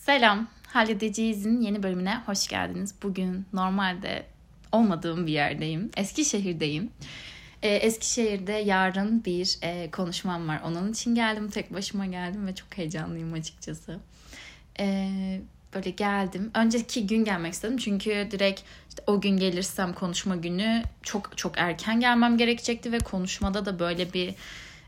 Selam. 0.00 0.48
Halledeceğiz'in 0.66 1.60
yeni 1.60 1.82
bölümüne 1.82 2.22
hoş 2.26 2.48
geldiniz. 2.48 2.94
Bugün 3.02 3.46
normalde 3.52 4.26
olmadığım 4.72 5.26
bir 5.26 5.32
yerdeyim. 5.32 5.90
Eskişehir'deyim. 5.96 6.90
Ee, 7.62 7.68
Eskişehir'de 7.68 8.52
yarın 8.52 9.24
bir 9.24 9.58
e, 9.62 9.90
konuşmam 9.90 10.48
var. 10.48 10.60
Onun 10.64 10.92
için 10.92 11.14
geldim. 11.14 11.50
Tek 11.50 11.74
başıma 11.74 12.06
geldim 12.06 12.46
ve 12.46 12.54
çok 12.54 12.78
heyecanlıyım 12.78 13.32
açıkçası. 13.32 13.98
Ee, 14.80 15.40
böyle 15.74 15.90
geldim. 15.90 16.50
Önceki 16.54 17.06
gün 17.06 17.24
gelmek 17.24 17.52
istedim. 17.52 17.76
Çünkü 17.76 18.28
direkt 18.30 18.60
işte 18.88 19.02
o 19.06 19.20
gün 19.20 19.36
gelirsem 19.36 19.92
konuşma 19.92 20.36
günü 20.36 20.82
çok 21.02 21.38
çok 21.38 21.58
erken 21.58 22.00
gelmem 22.00 22.36
gerekecekti 22.36 22.92
ve 22.92 22.98
konuşmada 22.98 23.66
da 23.66 23.78
böyle 23.78 24.12
bir 24.12 24.34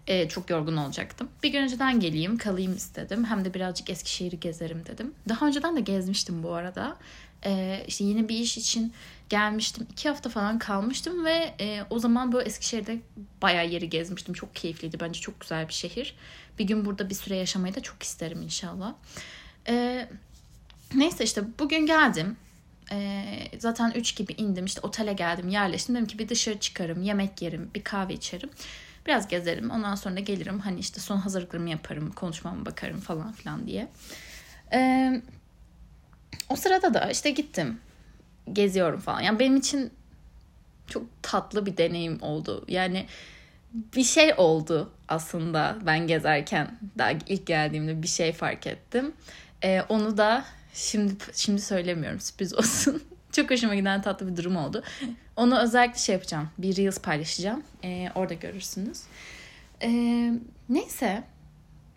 e, 0.06 0.28
çok 0.28 0.50
yorgun 0.50 0.76
olacaktım. 0.76 1.28
Bir 1.42 1.48
gün 1.48 1.62
önceden 1.62 2.00
geleyim, 2.00 2.38
kalayım 2.38 2.76
istedim. 2.76 3.24
Hem 3.24 3.44
de 3.44 3.54
birazcık 3.54 3.90
Eskişehir'i 3.90 4.40
gezerim 4.40 4.82
dedim. 4.86 5.14
Daha 5.28 5.46
önceden 5.46 5.76
de 5.76 5.80
gezmiştim 5.80 6.42
bu 6.42 6.54
arada. 6.54 6.96
E, 7.44 7.84
işte 7.86 8.04
yeni 8.04 8.28
bir 8.28 8.36
iş 8.36 8.58
için 8.58 8.92
gelmiştim. 9.28 9.86
iki 9.92 10.08
hafta 10.08 10.30
falan 10.30 10.58
kalmıştım 10.58 11.24
ve 11.24 11.54
e, 11.60 11.82
o 11.90 11.98
zaman 11.98 12.32
böyle 12.32 12.48
Eskişehir'de 12.48 12.98
bayağı 13.42 13.68
yeri 13.68 13.90
gezmiştim. 13.90 14.34
Çok 14.34 14.54
keyifliydi. 14.54 15.00
Bence 15.00 15.20
çok 15.20 15.40
güzel 15.40 15.68
bir 15.68 15.72
şehir. 15.72 16.16
Bir 16.58 16.64
gün 16.64 16.84
burada 16.84 17.10
bir 17.10 17.14
süre 17.14 17.36
yaşamayı 17.36 17.74
da 17.74 17.80
çok 17.80 18.02
isterim 18.02 18.42
inşallah. 18.42 18.94
E, 19.68 20.08
neyse 20.94 21.24
işte 21.24 21.42
bugün 21.58 21.86
geldim. 21.86 22.36
E, 22.92 23.24
zaten 23.58 23.92
3 23.96 24.16
gibi 24.16 24.32
indim. 24.32 24.64
İşte 24.64 24.80
otele 24.82 25.12
geldim, 25.12 25.48
yerleştim. 25.48 25.94
Dedim 25.94 26.06
ki 26.06 26.18
bir 26.18 26.28
dışarı 26.28 26.58
çıkarım, 26.58 27.02
yemek 27.02 27.42
yerim, 27.42 27.70
bir 27.74 27.84
kahve 27.84 28.14
içerim. 28.14 28.50
Biraz 29.06 29.28
gezerim. 29.28 29.70
Ondan 29.70 29.94
sonra 29.94 30.20
gelirim. 30.20 30.58
Hani 30.58 30.80
işte 30.80 31.00
son 31.00 31.16
hazırlıklarımı 31.16 31.70
yaparım. 31.70 32.12
Konuşmama 32.12 32.66
bakarım 32.66 33.00
falan 33.00 33.32
filan 33.32 33.66
diye. 33.66 33.88
Ee, 34.72 35.22
o 36.48 36.56
sırada 36.56 36.94
da 36.94 37.10
işte 37.10 37.30
gittim. 37.30 37.80
Geziyorum 38.52 39.00
falan. 39.00 39.20
Yani 39.20 39.38
benim 39.38 39.56
için 39.56 39.92
çok 40.86 41.22
tatlı 41.22 41.66
bir 41.66 41.76
deneyim 41.76 42.22
oldu. 42.22 42.64
Yani 42.68 43.06
bir 43.72 44.04
şey 44.04 44.34
oldu 44.36 44.92
aslında 45.08 45.78
ben 45.86 46.06
gezerken. 46.06 46.78
Daha 46.98 47.10
ilk 47.10 47.46
geldiğimde 47.46 48.02
bir 48.02 48.08
şey 48.08 48.32
fark 48.32 48.66
ettim. 48.66 49.12
Ee, 49.64 49.82
onu 49.88 50.16
da 50.16 50.44
şimdi 50.74 51.14
şimdi 51.32 51.60
söylemiyorum 51.60 52.20
sürpriz 52.20 52.54
olsun. 52.54 53.02
Çok 53.32 53.50
hoşuma 53.50 53.74
giden 53.74 54.02
tatlı 54.02 54.28
bir 54.28 54.36
durum 54.36 54.56
oldu. 54.56 54.82
Onu 55.36 55.58
özellikle 55.58 55.98
şey 55.98 56.12
yapacağım. 56.12 56.48
Bir 56.58 56.76
Reels 56.76 56.98
paylaşacağım. 56.98 57.62
Ee, 57.84 58.08
orada 58.14 58.34
görürsünüz. 58.34 59.00
Ee, 59.82 60.32
neyse. 60.68 61.24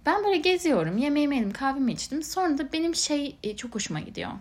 Ben 0.06 0.24
böyle 0.24 0.38
geziyorum. 0.38 0.98
Yemeğimi 0.98 1.36
yedim, 1.36 1.52
kahvemi 1.54 1.92
içtim. 1.94 2.24
Sonra 2.24 2.58
da 2.58 2.74
benim 2.74 2.96
şey 2.96 3.36
e, 3.44 3.56
çok 3.56 3.76
hoşuma 3.76 4.00
gidiyor. 4.00 4.32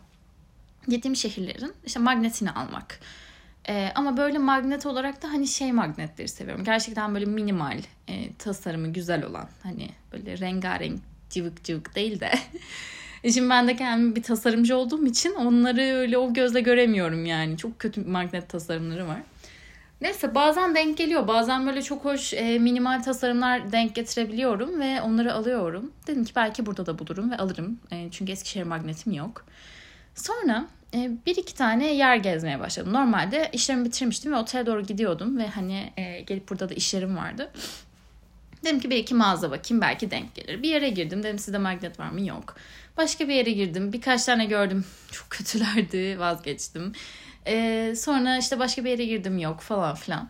Gittiğim 0.88 1.16
şehirlerin 1.16 1.72
işte 1.86 2.00
magnetini 2.00 2.50
almak. 2.50 3.00
Ee, 3.68 3.92
ama 3.94 4.16
böyle 4.16 4.38
magnet 4.38 4.86
olarak 4.86 5.22
da 5.22 5.28
hani 5.28 5.46
şey 5.46 5.72
magnetleri 5.72 6.28
seviyorum. 6.28 6.64
Gerçekten 6.64 7.14
böyle 7.14 7.24
minimal, 7.24 7.78
e, 8.08 8.32
tasarımı 8.32 8.92
güzel 8.92 9.24
olan. 9.24 9.48
Hani 9.62 9.88
böyle 10.12 10.38
rengarenk, 10.38 11.00
cıvık 11.30 11.64
cıvık 11.64 11.94
değil 11.94 12.20
de 12.20 12.32
şimdi 13.32 13.50
ben 13.50 13.68
de 13.68 13.76
kendim 13.76 14.16
bir 14.16 14.22
tasarımcı 14.22 14.76
olduğum 14.76 15.06
için 15.06 15.34
onları 15.34 15.80
öyle 15.80 16.18
o 16.18 16.32
gözle 16.32 16.60
göremiyorum 16.60 17.26
yani. 17.26 17.56
Çok 17.56 17.78
kötü 17.78 18.00
magnet 18.00 18.48
tasarımları 18.48 19.08
var. 19.08 19.18
Neyse 20.00 20.34
bazen 20.34 20.74
denk 20.74 20.98
geliyor. 20.98 21.28
Bazen 21.28 21.66
böyle 21.66 21.82
çok 21.82 22.04
hoş 22.04 22.34
e, 22.34 22.58
minimal 22.58 23.02
tasarımlar 23.02 23.72
denk 23.72 23.94
getirebiliyorum 23.94 24.80
ve 24.80 25.02
onları 25.02 25.34
alıyorum. 25.34 25.92
Dedim 26.06 26.24
ki 26.24 26.32
belki 26.36 26.66
burada 26.66 26.86
da 26.86 26.98
bulurum 26.98 27.30
ve 27.30 27.36
alırım. 27.36 27.80
E, 27.90 28.08
çünkü 28.10 28.32
Eskişehir 28.32 28.64
magnetim 28.64 29.12
yok. 29.12 29.44
Sonra 30.14 30.66
e, 30.94 31.10
bir 31.26 31.36
iki 31.36 31.54
tane 31.54 31.94
yer 31.94 32.16
gezmeye 32.16 32.60
başladım. 32.60 32.92
Normalde 32.92 33.50
işlerimi 33.52 33.84
bitirmiştim 33.84 34.32
ve 34.32 34.36
otele 34.36 34.66
doğru 34.66 34.82
gidiyordum 34.82 35.38
ve 35.38 35.48
hani 35.48 35.92
e, 35.96 36.20
gelip 36.20 36.50
burada 36.50 36.68
da 36.68 36.74
işlerim 36.74 37.16
vardı. 37.16 37.50
Dedim 38.64 38.80
ki 38.80 38.90
belki 38.90 39.14
mağaza 39.14 39.50
bakayım 39.50 39.80
belki 39.80 40.10
denk 40.10 40.34
gelir. 40.34 40.62
Bir 40.62 40.68
yere 40.68 40.88
girdim 40.88 41.22
dedim 41.22 41.38
sizde 41.38 41.58
magnet 41.58 42.00
var 42.00 42.10
mı? 42.10 42.26
Yok. 42.26 42.56
Başka 42.96 43.28
bir 43.28 43.34
yere 43.34 43.50
girdim. 43.50 43.92
Birkaç 43.92 44.24
tane 44.24 44.44
gördüm. 44.44 44.84
Çok 45.12 45.30
kötülerdi. 45.30 46.18
Vazgeçtim. 46.18 46.92
Ee, 47.46 47.94
sonra 47.96 48.38
işte 48.38 48.58
başka 48.58 48.84
bir 48.84 48.90
yere 48.90 49.04
girdim. 49.04 49.38
Yok 49.38 49.60
falan 49.60 49.94
filan. 49.94 50.28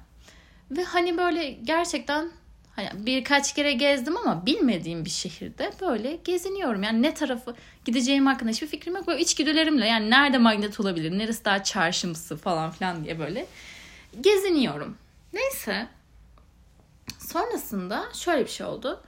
Ve 0.71 0.85
hani 0.85 1.19
böyle 1.19 1.51
gerçekten 1.51 2.31
hani 2.77 2.89
birkaç 2.95 3.55
kere 3.55 3.73
gezdim 3.73 4.17
ama 4.17 4.47
bilmediğim 4.47 5.05
bir 5.05 5.11
şehirde 5.11 5.73
böyle 5.81 6.19
geziniyorum. 6.25 6.83
Yani 6.83 7.03
ne 7.03 7.15
tarafı 7.15 7.55
gideceğim 7.85 8.27
hakkında 8.27 8.51
hiçbir 8.51 8.67
fikrim 8.67 8.95
yok. 8.97 9.07
Böyle 9.07 9.21
içgüdülerimle 9.21 9.87
yani 9.87 10.11
nerede 10.11 10.39
magnet 10.39 10.81
olabilir, 10.81 11.19
neresi 11.19 11.45
daha 11.45 11.63
çarşımsı 11.65 12.37
falan 12.37 12.71
filan 12.71 13.05
diye 13.05 13.19
böyle 13.19 13.47
geziniyorum. 14.21 14.97
Neyse. 15.33 15.87
Sonrasında 17.19 18.05
şöyle 18.15 18.45
bir 18.45 18.51
şey 18.51 18.67
oldu 18.67 19.03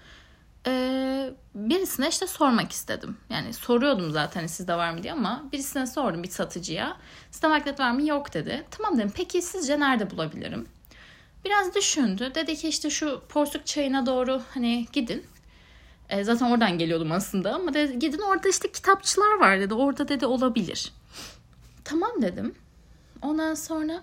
e, 0.66 1.30
birisine 1.54 2.08
işte 2.08 2.26
sormak 2.26 2.72
istedim. 2.72 3.16
Yani 3.30 3.52
soruyordum 3.52 4.10
zaten 4.10 4.46
sizde 4.46 4.74
var 4.74 4.90
mı 4.90 5.02
diye 5.02 5.12
ama 5.12 5.44
birisine 5.52 5.86
sordum 5.86 6.22
bir 6.22 6.28
satıcıya. 6.28 6.96
Sizde 7.30 7.48
magnet 7.48 7.80
var 7.80 7.90
mı? 7.90 8.06
Yok 8.06 8.34
dedi. 8.34 8.64
Tamam 8.70 8.98
dedim. 8.98 9.12
Peki 9.14 9.42
sizce 9.42 9.80
nerede 9.80 10.10
bulabilirim? 10.10 10.68
Biraz 11.44 11.74
düşündü. 11.74 12.32
Dedi 12.34 12.56
ki 12.56 12.68
işte 12.68 12.90
şu 12.90 13.22
porsuk 13.28 13.66
çayına 13.66 14.06
doğru 14.06 14.42
hani 14.54 14.86
gidin. 14.92 15.24
E, 16.08 16.24
zaten 16.24 16.50
oradan 16.50 16.78
geliyordum 16.78 17.12
aslında 17.12 17.54
ama 17.54 17.74
dedi, 17.74 17.98
gidin 17.98 18.18
orada 18.18 18.48
işte 18.48 18.72
kitapçılar 18.72 19.40
var 19.40 19.60
dedi. 19.60 19.74
Orada 19.74 20.08
dedi 20.08 20.26
olabilir. 20.26 20.92
Tamam 21.84 22.10
dedim. 22.22 22.54
Ondan 23.22 23.54
sonra 23.54 24.02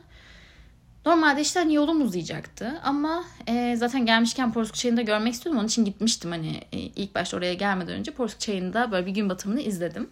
Normalde 1.06 1.42
işte 1.42 1.60
hani 1.60 1.74
yolum 1.74 2.02
uzayacaktı 2.02 2.82
ama 2.84 3.24
e, 3.48 3.76
zaten 3.78 4.06
gelmişken 4.06 4.54
Porsuk 4.54 4.76
Çayı'nı 4.76 4.98
da 4.98 5.02
görmek 5.02 5.34
istiyordum. 5.34 5.60
Onun 5.60 5.68
için 5.68 5.86
gitmiştim 5.86 6.32
hani 6.32 6.62
e, 6.72 6.78
ilk 6.78 7.16
başta 7.16 7.38
oraya 7.38 7.54
gelmeden 7.54 7.94
önce 7.94 8.12
Porsuk 8.12 8.40
Çayı'nda 8.40 8.92
böyle 8.92 9.06
bir 9.06 9.12
gün 9.12 9.30
batımını 9.30 9.62
izledim. 9.62 10.10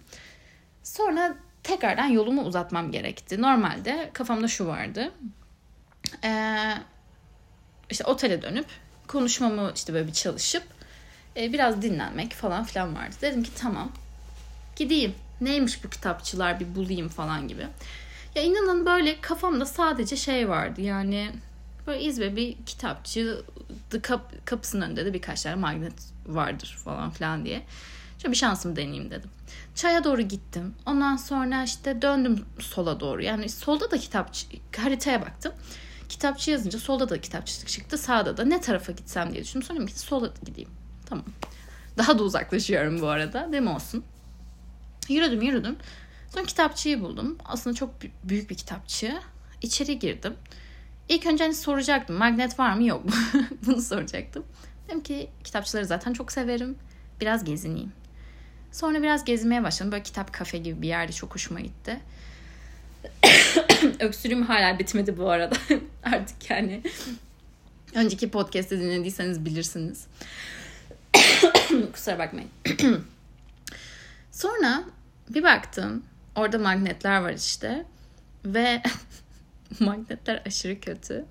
Sonra 0.84 1.36
tekrardan 1.64 2.06
yolumu 2.06 2.42
uzatmam 2.42 2.92
gerekti. 2.92 3.42
Normalde 3.42 4.10
kafamda 4.14 4.48
şu 4.48 4.68
vardı. 4.68 5.12
E, 6.24 6.32
işte 7.90 8.04
otele 8.04 8.42
dönüp 8.42 8.66
konuşmamı 9.08 9.72
işte 9.76 9.94
böyle 9.94 10.08
bir 10.08 10.14
çalışıp 10.14 10.64
e, 11.38 11.54
biraz 11.54 11.82
dinlenmek 11.82 12.34
falan 12.34 12.64
filan 12.64 12.96
vardı. 12.96 13.16
Dedim 13.22 13.44
ki 13.44 13.50
tamam 13.56 13.92
gideyim. 14.76 15.16
Neymiş 15.42 15.84
bu 15.84 15.90
kitapçılar 15.90 16.60
bir 16.60 16.76
bulayım 16.76 17.10
falan 17.10 17.48
gibi. 17.48 17.68
Ya 18.36 18.44
inanın 18.44 18.86
böyle 18.86 19.22
kafamda 19.22 19.66
sadece 19.66 20.16
şey 20.16 20.50
vardı 20.50 20.82
yani 20.82 21.32
böyle 21.88 22.04
izbe 22.04 22.36
bir 22.36 22.56
kitapçı 22.66 23.42
kap, 24.02 24.46
kapısının 24.46 24.86
önünde 24.86 25.06
de 25.06 25.14
birkaç 25.14 25.42
tane 25.42 25.56
magnet 25.56 25.94
vardır 26.28 26.80
falan 26.84 27.12
filan 27.12 27.46
diye. 27.46 27.66
Şöyle 28.22 28.32
bir 28.32 28.38
şansımı 28.38 28.76
deneyeyim 28.76 29.12
dedim. 29.12 29.30
Çaya 29.76 30.04
doğru 30.04 30.22
gittim. 30.22 30.76
Ondan 30.86 31.16
sonra 31.16 31.64
işte 31.64 32.02
döndüm 32.02 32.46
sola 32.60 33.00
doğru. 33.00 33.24
Yani 33.24 33.50
solda 33.50 33.92
da 33.92 33.98
kitapçı, 33.98 34.48
haritaya 34.78 35.22
baktım. 35.22 35.54
Kitapçı 36.10 36.52
yazınca 36.52 36.80
solda 36.80 37.10
da 37.10 37.22
kitapçı 37.22 37.66
çıktı. 37.66 37.98
Sağda 37.98 38.38
da 38.38 38.44
ne 38.46 38.62
tarafa 38.62 38.92
gitsem 38.92 39.34
diye 39.34 39.44
düşündüm. 39.44 39.68
Sonra 39.68 39.86
ki 39.86 40.00
sola 40.00 40.30
gideyim. 40.46 40.70
Tamam. 41.06 41.26
Daha 41.98 42.20
da 42.20 42.24
uzaklaşıyorum 42.24 43.02
bu 43.02 43.08
arada. 43.08 43.52
Değil 43.52 43.64
mi 43.64 43.70
olsun? 43.70 44.04
Yürüdüm 45.10 45.42
yürüdüm. 45.42 45.76
Sonra 46.34 46.46
kitapçıyı 46.46 47.02
buldum. 47.02 47.38
Aslında 47.46 47.76
çok 47.76 47.90
büyük 48.24 48.50
bir 48.50 48.56
kitapçı. 48.56 49.20
İçeri 49.62 50.00
girdim. 50.00 50.34
İlk 51.10 51.26
önce 51.26 51.44
hani 51.44 51.54
soracaktım. 51.54 52.16
Magnet 52.16 52.60
var 52.60 52.74
mı 52.74 52.84
yok 52.84 53.06
mu? 53.06 53.12
Bunu 53.66 53.82
soracaktım. 53.82 54.46
Dedim 54.88 55.04
ki 55.04 55.30
kitapçıları 55.44 55.86
zaten 55.86 56.14
çok 56.14 56.32
severim. 56.32 56.78
Biraz 57.22 57.44
gezineyim. 57.44 57.92
Sonra 58.72 59.02
biraz 59.02 59.26
gezmeye 59.26 59.64
başladım. 59.64 59.92
Böyle 59.92 60.04
kitap 60.04 60.34
kafe 60.34 60.58
gibi 60.58 60.82
bir 60.82 60.88
yerde 60.88 61.12
çok 61.12 61.36
hoşuma 61.36 61.60
gitti. 61.60 62.00
Öksürüğüm 64.00 64.44
hala 64.44 64.80
bitmedi 64.80 65.18
bu 65.18 65.30
arada. 65.30 65.56
Artık 66.04 66.50
yani 66.50 66.84
önceki 67.96 68.30
podcast'te 68.30 68.80
dinlediyseniz 68.80 69.46
bilirsiniz. 69.46 70.06
Kusura 71.94 72.20
bakmayın. 72.20 72.50
Sonra 74.32 74.84
bir 75.30 75.44
baktım 75.44 76.04
Orada 76.36 76.58
magnetler 76.58 77.22
var 77.22 77.34
işte. 77.34 77.86
Ve 78.46 78.82
magnetler 79.80 80.42
aşırı 80.46 80.80
kötü. 80.80 81.26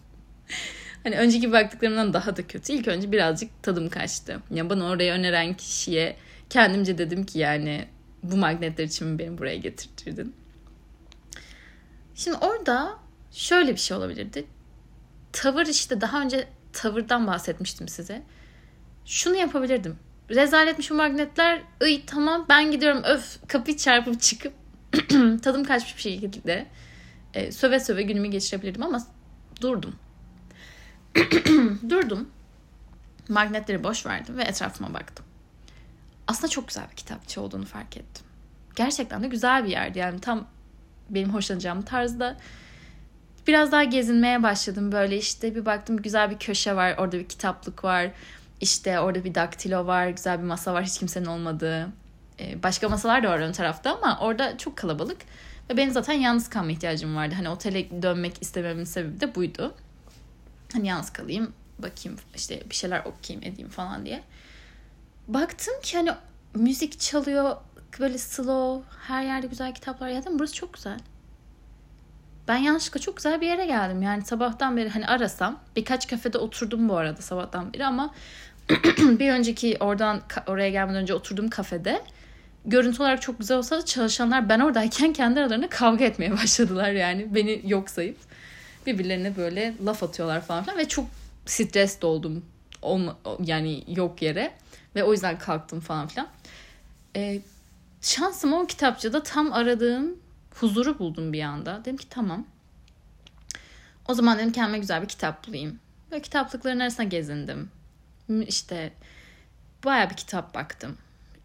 hani 1.04 1.16
önceki 1.16 1.52
baktıklarımdan 1.52 2.12
daha 2.12 2.36
da 2.36 2.46
kötü. 2.46 2.72
İlk 2.72 2.88
önce 2.88 3.12
birazcık 3.12 3.62
tadım 3.62 3.88
kaçtı. 3.88 4.40
Ya 4.50 4.70
bana 4.70 4.84
orayı 4.84 5.12
öneren 5.12 5.54
kişiye 5.54 6.16
kendimce 6.50 6.98
dedim 6.98 7.26
ki 7.26 7.38
yani 7.38 7.88
bu 8.22 8.36
magnetler 8.36 8.84
için 8.84 9.08
mi 9.08 9.18
beni 9.18 9.38
buraya 9.38 9.56
getirtirdin? 9.56 10.34
Şimdi 12.14 12.36
orada 12.36 12.98
şöyle 13.32 13.72
bir 13.72 13.80
şey 13.80 13.96
olabilirdi. 13.96 14.46
Tavır 15.32 15.66
işte 15.66 16.00
daha 16.00 16.22
önce 16.22 16.48
tavırdan 16.72 17.26
bahsetmiştim 17.26 17.88
size. 17.88 18.22
Şunu 19.04 19.36
yapabilirdim. 19.36 19.98
Rezaletmiş 20.30 20.90
bu 20.90 20.94
magnetler. 20.94 21.62
Iy 21.86 22.06
tamam 22.06 22.46
ben 22.48 22.70
gidiyorum 22.70 23.02
öf 23.04 23.48
kapıyı 23.48 23.76
çarpıp 23.76 24.20
çıkıp 24.20 24.52
tadım 25.42 25.64
kaçmış 25.64 25.96
bir 25.96 26.02
şekilde 26.02 26.66
e, 27.34 27.52
söve 27.52 27.80
söve 27.80 28.02
günümü 28.02 28.28
geçirebilirdim 28.28 28.82
ama 28.82 29.06
durdum. 29.60 29.94
durdum. 31.90 32.28
Magnetleri 33.28 33.84
boş 33.84 34.06
verdim 34.06 34.36
ve 34.36 34.42
etrafıma 34.42 34.94
baktım. 34.94 35.26
Aslında 36.26 36.48
çok 36.48 36.68
güzel 36.68 36.84
bir 36.90 36.96
kitapçı 36.96 37.40
olduğunu 37.40 37.64
fark 37.64 37.96
ettim. 37.96 38.26
Gerçekten 38.76 39.22
de 39.22 39.28
güzel 39.28 39.64
bir 39.64 39.70
yerdi. 39.70 39.98
Yani 39.98 40.20
tam 40.20 40.46
benim 41.10 41.34
hoşlanacağım 41.34 41.82
tarzda. 41.82 42.36
Biraz 43.46 43.72
daha 43.72 43.84
gezinmeye 43.84 44.42
başladım. 44.42 44.92
Böyle 44.92 45.16
işte 45.16 45.54
bir 45.54 45.66
baktım 45.66 45.96
güzel 45.96 46.30
bir 46.30 46.38
köşe 46.38 46.76
var. 46.76 46.94
Orada 46.98 47.18
bir 47.18 47.28
kitaplık 47.28 47.84
var. 47.84 48.10
İşte 48.60 49.00
orada 49.00 49.24
bir 49.24 49.34
daktilo 49.34 49.86
var. 49.86 50.08
Güzel 50.08 50.38
bir 50.38 50.44
masa 50.44 50.74
var. 50.74 50.84
Hiç 50.84 50.98
kimsenin 50.98 51.26
olmadığı. 51.26 51.88
Ee, 52.40 52.62
başka 52.62 52.88
masalar 52.88 53.22
da 53.22 53.28
var 53.30 53.38
ön 53.38 53.52
tarafta 53.52 53.96
ama 53.96 54.18
orada 54.20 54.58
çok 54.58 54.76
kalabalık. 54.76 55.18
Ve 55.70 55.76
benim 55.76 55.92
zaten 55.92 56.12
yalnız 56.12 56.48
kalma 56.48 56.70
ihtiyacım 56.70 57.16
vardı. 57.16 57.34
Hani 57.36 57.48
otele 57.48 58.02
dönmek 58.02 58.42
istememin 58.42 58.84
sebebi 58.84 59.20
de 59.20 59.34
buydu. 59.34 59.74
Hani 60.72 60.88
yalnız 60.88 61.10
kalayım, 61.10 61.52
bakayım 61.78 62.18
işte 62.34 62.62
bir 62.70 62.74
şeyler 62.74 63.04
okuyayım 63.04 63.46
edeyim 63.46 63.70
falan 63.70 64.06
diye. 64.06 64.22
Baktım 65.28 65.74
ki 65.82 65.96
hani 65.96 66.10
müzik 66.54 67.00
çalıyor 67.00 67.56
böyle 68.00 68.18
slow 68.18 68.88
her 69.06 69.22
yerde 69.22 69.46
güzel 69.46 69.74
kitaplar 69.74 70.08
ya 70.08 70.22
burası 70.30 70.54
çok 70.54 70.74
güzel. 70.74 70.98
Ben 72.48 72.56
yanlışlıkla 72.56 73.00
çok 73.00 73.16
güzel 73.16 73.40
bir 73.40 73.46
yere 73.46 73.66
geldim. 73.66 74.02
Yani 74.02 74.24
sabahtan 74.24 74.76
beri 74.76 74.88
hani 74.88 75.06
arasam 75.06 75.58
birkaç 75.76 76.08
kafede 76.08 76.38
oturdum 76.38 76.88
bu 76.88 76.96
arada 76.96 77.22
sabahtan 77.22 77.72
beri 77.72 77.86
ama 77.86 78.14
bir 78.98 79.30
önceki 79.30 79.76
oradan 79.80 80.22
oraya 80.46 80.70
gelmeden 80.70 81.02
önce 81.02 81.14
oturduğum 81.14 81.50
kafede 81.50 82.02
görüntü 82.64 83.02
olarak 83.02 83.22
çok 83.22 83.38
güzel 83.38 83.58
olsa 83.58 83.78
da 83.78 83.84
çalışanlar 83.84 84.48
ben 84.48 84.60
oradayken 84.60 85.12
kendi 85.12 85.40
aralarında 85.40 85.68
kavga 85.68 86.04
etmeye 86.04 86.32
başladılar 86.42 86.90
yani 86.90 87.34
beni 87.34 87.62
yok 87.64 87.90
sayıp 87.90 88.16
birbirlerine 88.86 89.36
böyle 89.36 89.74
laf 89.84 90.02
atıyorlar 90.02 90.40
falan 90.40 90.64
filan 90.64 90.78
ve 90.78 90.88
çok 90.88 91.06
stres 91.46 92.04
oldum 92.04 92.44
on, 92.82 93.16
yani 93.44 93.84
yok 93.88 94.22
yere 94.22 94.52
ve 94.94 95.04
o 95.04 95.12
yüzden 95.12 95.38
kalktım 95.38 95.80
falan 95.80 96.06
filan. 96.08 96.28
Ee, 97.16 97.40
şansım 98.00 98.52
o 98.52 98.66
kitapçıda 98.66 99.22
tam 99.22 99.52
aradığım 99.52 100.18
huzuru 100.54 100.98
buldum 100.98 101.32
bir 101.32 101.42
anda. 101.42 101.80
Dedim 101.80 101.96
ki 101.96 102.08
tamam. 102.10 102.46
O 104.08 104.14
zaman 104.14 104.38
dedim 104.38 104.52
kendime 104.52 104.78
güzel 104.78 105.02
bir 105.02 105.08
kitap 105.08 105.48
bulayım. 105.48 105.78
Ve 106.12 106.22
kitaplıkların 106.22 106.80
arasına 106.80 107.04
gezindim. 107.04 107.70
İşte 108.48 108.92
baya 109.84 110.10
bir 110.10 110.16
kitap 110.16 110.54
baktım. 110.54 110.98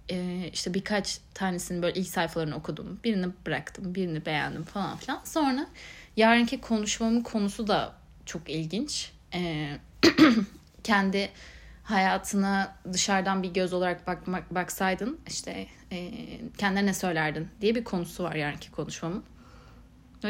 Ee, 0.10 0.50
işte 0.54 0.74
birkaç 0.74 1.20
tanesinin 1.34 1.82
böyle 1.82 2.00
ilk 2.00 2.08
sayfalarını 2.08 2.56
okudum. 2.56 3.00
Birini 3.04 3.28
bıraktım, 3.46 3.96
birini 3.96 4.26
beğendim 4.26 4.64
falan 4.64 4.98
filan. 4.98 5.22
Sonra 5.24 5.68
yarınki 6.16 6.62
konuşmamın 6.62 7.22
konusu 7.22 7.68
da 7.68 7.94
çok 8.26 8.50
ilginç. 8.50 9.12
Ee, 9.34 9.78
kendi 10.84 11.30
hayatına 11.84 12.76
dışarıdan 12.94 13.44
bir 13.44 13.54
göz 13.54 13.74
olarak 13.74 14.08
bakmak 14.08 14.56
baksaydın 14.56 15.20
işte 15.28 15.68
e, 15.92 16.12
kendine 16.58 16.86
ne 16.86 16.94
söylerdin 16.94 17.48
diye 17.62 17.76
bir 17.76 17.84
konusu 17.84 18.24
var 18.24 18.36
yarınki 18.36 18.72
konuşmamın. 18.72 19.24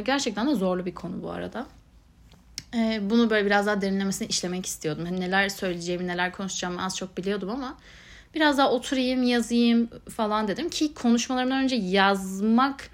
Gerçekten 0.05 0.47
de 0.47 0.55
zorlu 0.55 0.85
bir 0.85 0.95
konu 0.95 1.23
bu 1.23 1.31
arada. 1.31 1.67
E, 2.75 3.10
bunu 3.10 3.30
böyle 3.30 3.45
biraz 3.45 3.66
daha 3.66 3.81
derinlemesine 3.81 4.27
işlemek 4.27 4.66
istiyordum. 4.66 5.06
Hani 5.06 5.22
neler 5.22 5.50
söyleyeceğimi, 5.50 6.07
neler 6.07 6.31
konuşacağımı 6.31 6.86
az 6.86 6.98
çok 6.98 7.18
biliyordum 7.18 7.50
ama 7.50 7.77
biraz 8.36 8.57
daha 8.57 8.72
oturayım, 8.72 9.24
yazayım 9.24 9.89
falan 10.10 10.48
dedim 10.48 10.69
ki 10.69 10.94
konuşmalarımdan 10.94 11.63
önce 11.63 11.75
yazmak 11.75 12.89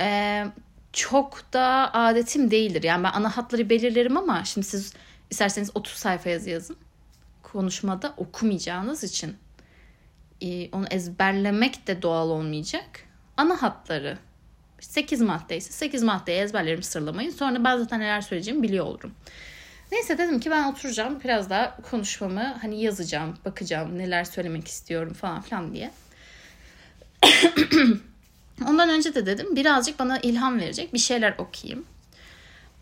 e, 0.00 0.44
çok 0.92 1.52
da 1.52 1.94
adetim 1.94 2.50
değildir. 2.50 2.82
Yani 2.82 3.04
ben 3.04 3.12
ana 3.12 3.36
hatları 3.36 3.70
belirlerim 3.70 4.16
ama 4.16 4.44
şimdi 4.44 4.66
siz 4.66 4.94
isterseniz 5.30 5.70
30 5.74 5.94
sayfa 5.94 6.30
yazı 6.30 6.50
yazın 6.50 6.76
konuşmada 7.42 8.14
okumayacağınız 8.16 9.04
için 9.04 9.36
e, 10.40 10.70
onu 10.70 10.86
ezberlemek 10.90 11.86
de 11.86 12.02
doğal 12.02 12.28
olmayacak. 12.28 12.86
Ana 13.36 13.62
hatları 13.62 14.18
8 14.80 15.20
madde 15.20 15.56
ise 15.56 15.72
8 15.72 16.02
maddeyi 16.02 16.40
ezberlerim 16.40 16.82
sıralamayı. 16.82 17.32
Sonra 17.32 17.64
ben 17.64 17.78
zaten 17.78 18.00
neler 18.00 18.20
söyleyeceğimi 18.20 18.62
biliyor 18.62 18.86
olurum. 18.86 19.12
Neyse 19.92 20.18
dedim 20.18 20.40
ki 20.40 20.50
ben 20.50 20.72
oturacağım 20.72 21.20
biraz 21.24 21.50
daha 21.50 21.76
konuşmamı 21.90 22.58
hani 22.60 22.82
yazacağım, 22.82 23.36
bakacağım 23.44 23.98
neler 23.98 24.24
söylemek 24.24 24.68
istiyorum 24.68 25.12
falan 25.12 25.42
filan 25.42 25.74
diye. 25.74 25.90
Ondan 28.68 28.88
önce 28.90 29.14
de 29.14 29.26
dedim 29.26 29.56
birazcık 29.56 29.98
bana 29.98 30.18
ilham 30.18 30.60
verecek 30.60 30.94
bir 30.94 30.98
şeyler 30.98 31.34
okuyayım. 31.38 31.84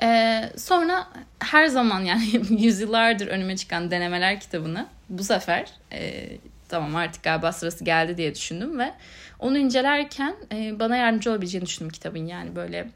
Ee, 0.02 0.52
sonra 0.56 1.08
her 1.38 1.66
zaman 1.66 2.00
yani 2.00 2.42
yüzyıllardır 2.62 3.26
önüme 3.26 3.56
çıkan 3.56 3.90
denemeler 3.90 4.40
kitabını 4.40 4.86
bu 5.08 5.24
sefer 5.24 5.68
e, 5.92 6.28
tamam 6.68 6.96
artık 6.96 7.22
galiba 7.22 7.52
sırası 7.52 7.84
geldi 7.84 8.16
diye 8.16 8.34
düşündüm 8.34 8.78
ve 8.78 8.94
onu 9.38 9.58
incelerken 9.58 10.36
e, 10.52 10.80
bana 10.80 10.96
yardımcı 10.96 11.30
olabileceğini 11.30 11.66
düşündüm 11.66 11.90
kitabın. 11.90 12.26
Yani 12.26 12.56
böyle 12.56 12.88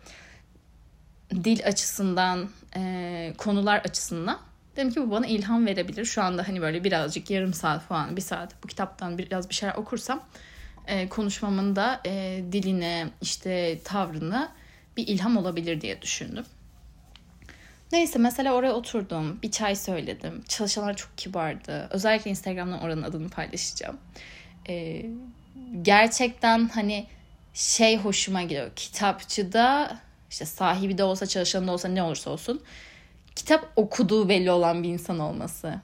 dil 1.30 1.66
açısından 1.66 2.48
e, 2.76 3.34
konular 3.38 3.78
açısından. 3.78 4.38
Dedim 4.76 4.90
ki 4.90 5.00
bu 5.00 5.10
bana 5.10 5.26
ilham 5.26 5.66
verebilir. 5.66 6.04
Şu 6.04 6.22
anda 6.22 6.48
hani 6.48 6.60
böyle 6.60 6.84
birazcık 6.84 7.30
yarım 7.30 7.54
saat 7.54 7.82
falan 7.82 8.16
bir 8.16 8.22
saat 8.22 8.62
bu 8.64 8.68
kitaptan 8.68 9.18
biraz 9.18 9.48
bir 9.48 9.54
şeyler 9.54 9.74
okursam 9.74 10.22
e, 10.86 11.08
konuşmamın 11.08 11.76
da 11.76 12.00
e, 12.06 12.44
diline 12.52 13.08
işte 13.22 13.80
tavrına 13.84 14.52
bir 14.96 15.06
ilham 15.06 15.36
olabilir 15.36 15.80
diye 15.80 16.02
düşündüm. 16.02 16.44
Neyse 17.92 18.18
mesela 18.18 18.54
oraya 18.54 18.72
oturdum. 18.72 19.38
Bir 19.42 19.50
çay 19.50 19.76
söyledim. 19.76 20.42
Çalışanlar 20.48 20.96
çok 20.96 21.18
kibardı. 21.18 21.88
Özellikle 21.90 22.30
Instagram'dan 22.30 22.80
oranın 22.80 23.02
adını 23.02 23.28
paylaşacağım. 23.28 23.96
Ee, 24.68 25.06
gerçekten 25.82 26.68
hani 26.68 27.06
şey 27.54 27.96
hoşuma 27.96 28.42
gidiyor. 28.42 28.70
Kitapçıda 28.76 29.98
işte 30.30 30.44
sahibi 30.44 30.98
de 30.98 31.04
olsa 31.04 31.26
çalışanı 31.26 31.66
da 31.66 31.72
olsa 31.72 31.88
ne 31.88 32.02
olursa 32.02 32.30
olsun 32.30 32.62
kitap 33.36 33.72
okuduğu 33.76 34.28
belli 34.28 34.50
olan 34.50 34.82
bir 34.82 34.88
insan 34.88 35.18
olması. 35.18 35.80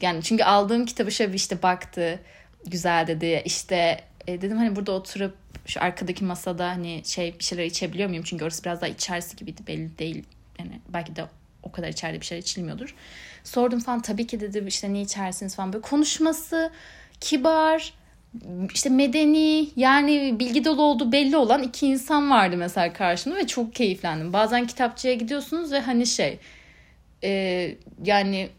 Yani 0.00 0.22
çünkü 0.22 0.44
aldığım 0.44 0.86
kitabı 0.86 1.12
şöyle 1.12 1.34
işte 1.34 1.62
baktı. 1.62 2.20
Güzel 2.66 3.06
dedi. 3.06 3.42
İşte 3.44 4.00
e, 4.26 4.40
dedim 4.40 4.56
hani 4.56 4.76
burada 4.76 4.92
oturup 4.92 5.34
şu 5.66 5.82
arkadaki 5.82 6.24
masada 6.24 6.68
hani 6.68 7.02
şey 7.04 7.38
bir 7.38 7.44
şeyler 7.44 7.64
içebiliyor 7.64 8.08
muyum? 8.08 8.24
Çünkü 8.24 8.44
orası 8.44 8.64
biraz 8.64 8.80
daha 8.80 8.90
içerisi 8.90 9.36
gibiydi 9.36 9.62
belli 9.66 9.98
değil 9.98 10.24
yani 10.58 10.80
belki 10.88 11.16
de 11.16 11.24
o 11.62 11.72
kadar 11.72 11.88
içeride 11.88 12.20
bir 12.20 12.26
şey 12.26 12.38
içilmiyordur. 12.38 12.94
Sordum 13.44 13.80
falan 13.80 14.02
tabii 14.02 14.26
ki 14.26 14.40
dedi 14.40 14.64
işte 14.68 14.92
ne 14.92 15.02
içersiniz 15.02 15.56
falan 15.56 15.72
böyle 15.72 15.82
konuşması 15.82 16.70
kibar 17.20 17.94
işte 18.74 18.90
medeni 18.90 19.68
yani 19.76 20.36
bilgi 20.38 20.64
dolu 20.64 20.82
olduğu 20.82 21.12
belli 21.12 21.36
olan 21.36 21.62
iki 21.62 21.86
insan 21.86 22.30
vardı 22.30 22.56
mesela 22.56 22.92
karşımda 22.92 23.36
ve 23.36 23.46
çok 23.46 23.74
keyiflendim. 23.74 24.32
Bazen 24.32 24.66
kitapçıya 24.66 25.14
gidiyorsunuz 25.14 25.72
ve 25.72 25.80
hani 25.80 26.06
şey 26.06 26.38
e, 27.24 27.74
yani 28.04 28.50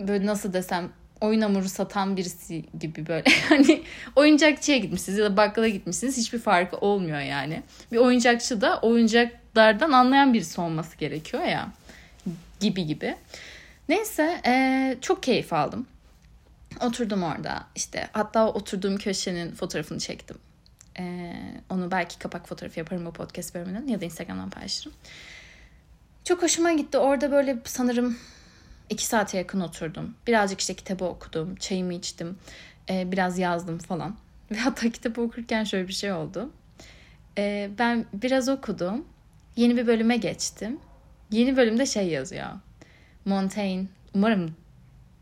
böyle 0.00 0.26
nasıl 0.26 0.52
desem 0.52 0.92
oyun 1.20 1.40
hamuru 1.40 1.68
satan 1.68 2.16
birisi 2.16 2.64
gibi 2.80 3.06
böyle 3.06 3.24
hani 3.48 3.82
oyuncakçıya 4.16 4.78
gitmişsiniz 4.78 5.18
ya 5.18 5.24
da 5.24 5.36
bakkala 5.36 5.68
gitmişsiniz 5.68 6.16
hiçbir 6.16 6.38
farkı 6.38 6.76
olmuyor 6.76 7.20
yani. 7.20 7.62
Bir 7.92 7.96
oyuncakçı 7.96 8.60
da 8.60 8.78
oyuncaklardan 9.54 9.92
anlayan 9.92 10.34
birisi 10.34 10.60
olması 10.60 10.96
gerekiyor 10.96 11.44
ya 11.44 11.68
gibi 12.60 12.86
gibi. 12.86 13.16
Neyse 13.88 14.40
e, 14.46 14.96
çok 15.00 15.22
keyif 15.22 15.52
aldım. 15.52 15.86
Oturdum 16.80 17.22
orada 17.22 17.66
işte 17.76 18.08
hatta 18.12 18.48
oturduğum 18.48 18.96
köşenin 18.96 19.54
fotoğrafını 19.54 19.98
çektim. 19.98 20.36
E, 20.98 21.34
onu 21.70 21.90
belki 21.90 22.18
kapak 22.18 22.48
fotoğrafı 22.48 22.78
yaparım 22.78 23.06
bu 23.06 23.12
podcast 23.12 23.54
bölümünün 23.54 23.88
ya 23.88 24.00
da 24.00 24.04
Instagram'dan 24.04 24.50
paylaşırım. 24.50 24.92
Çok 26.24 26.42
hoşuma 26.42 26.72
gitti. 26.72 26.98
Orada 26.98 27.30
böyle 27.30 27.58
sanırım 27.64 28.18
iki 28.90 29.06
saate 29.06 29.38
yakın 29.38 29.60
oturdum. 29.60 30.14
Birazcık 30.26 30.60
işte 30.60 30.74
kitabı 30.74 31.04
okudum, 31.04 31.56
çayımı 31.56 31.94
içtim, 31.94 32.38
e, 32.90 33.12
biraz 33.12 33.38
yazdım 33.38 33.78
falan. 33.78 34.16
Ve 34.50 34.58
hatta 34.58 34.90
kitabı 34.90 35.20
okurken 35.20 35.64
şöyle 35.64 35.88
bir 35.88 35.92
şey 35.92 36.12
oldu. 36.12 36.50
E, 37.38 37.70
ben 37.78 38.06
biraz 38.12 38.48
okudum, 38.48 39.04
yeni 39.56 39.76
bir 39.76 39.86
bölüme 39.86 40.16
geçtim. 40.16 40.78
Yeni 41.30 41.56
bölümde 41.56 41.86
şey 41.86 42.08
yazıyor. 42.08 42.46
Montaigne, 43.24 43.86
umarım 44.14 44.56